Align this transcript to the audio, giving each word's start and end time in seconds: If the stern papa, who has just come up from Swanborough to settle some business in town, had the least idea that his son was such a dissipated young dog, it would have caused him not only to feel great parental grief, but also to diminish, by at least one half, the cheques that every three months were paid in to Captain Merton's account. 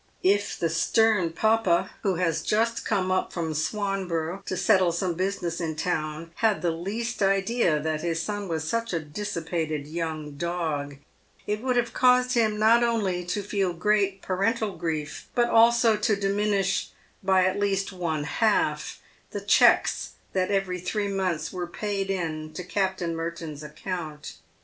If 0.23 0.57
the 0.57 0.67
stern 0.67 1.33
papa, 1.33 1.91
who 2.01 2.15
has 2.15 2.41
just 2.41 2.85
come 2.85 3.11
up 3.11 3.31
from 3.31 3.53
Swanborough 3.53 4.41
to 4.47 4.57
settle 4.57 4.91
some 4.91 5.13
business 5.13 5.61
in 5.61 5.75
town, 5.75 6.31
had 6.37 6.63
the 6.63 6.71
least 6.71 7.21
idea 7.21 7.79
that 7.79 8.01
his 8.01 8.19
son 8.19 8.47
was 8.47 8.67
such 8.67 8.93
a 8.93 8.99
dissipated 8.99 9.85
young 9.85 10.31
dog, 10.37 10.95
it 11.45 11.61
would 11.61 11.75
have 11.75 11.93
caused 11.93 12.33
him 12.33 12.57
not 12.57 12.83
only 12.83 13.23
to 13.25 13.43
feel 13.43 13.73
great 13.73 14.23
parental 14.23 14.75
grief, 14.75 15.27
but 15.35 15.51
also 15.51 15.95
to 15.95 16.15
diminish, 16.15 16.89
by 17.21 17.45
at 17.45 17.59
least 17.59 17.93
one 17.93 18.23
half, 18.23 18.99
the 19.29 19.41
cheques 19.41 20.13
that 20.33 20.49
every 20.49 20.79
three 20.79 21.09
months 21.09 21.53
were 21.53 21.67
paid 21.67 22.09
in 22.09 22.51
to 22.53 22.63
Captain 22.63 23.15
Merton's 23.15 23.61
account. 23.61 24.37